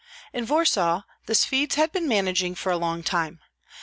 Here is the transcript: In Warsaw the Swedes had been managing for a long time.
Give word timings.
In 0.33 0.47
Warsaw 0.47 1.03
the 1.27 1.35
Swedes 1.35 1.75
had 1.75 1.91
been 1.91 2.07
managing 2.07 2.55
for 2.55 2.71
a 2.71 2.75
long 2.77 3.03
time. 3.03 3.39